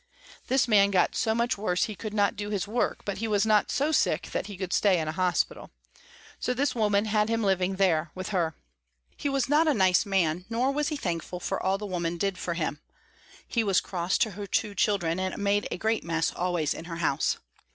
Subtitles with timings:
[0.47, 3.45] This man got so much worse he could not do his work, but he was
[3.45, 5.69] not so sick that he could stay in a hospital.
[6.39, 8.55] So this woman had him living there with her.
[9.15, 12.39] He was not a nice man, nor was he thankful for all the woman did
[12.39, 12.81] for him.
[13.47, 16.95] He was cross to her two children and made a great mess always in her
[16.97, 17.37] house.